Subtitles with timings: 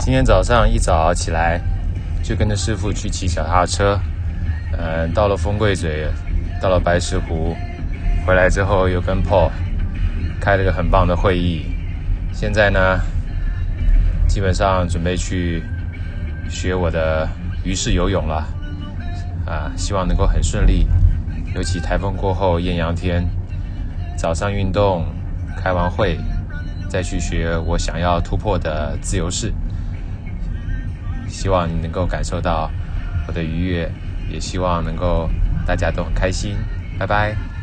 [0.00, 1.60] 今天早上一早起来，
[2.22, 4.00] 就跟着师傅去骑脚踏车，
[4.72, 6.08] 嗯，到了风柜嘴，
[6.58, 7.54] 到了白石湖，
[8.26, 9.50] 回来之后又跟 Paul
[10.40, 11.66] 开了个很棒的会议。
[12.32, 12.98] 现在呢，
[14.26, 15.62] 基本上准备去
[16.48, 17.28] 学我的
[17.62, 18.46] 鱼式游泳了，
[19.44, 20.88] 啊，希望能够很顺利。
[21.54, 23.28] 尤其台风过后艳阳天，
[24.16, 25.04] 早上运动，
[25.62, 26.18] 开完会，
[26.88, 29.52] 再去学我想要突破的自由式。
[31.30, 32.74] 希望你能够感受到
[33.26, 33.94] 我的愉悦，
[34.26, 35.30] 也希望能够
[35.64, 36.68] 大家都很开心。
[36.96, 37.59] 拜拜。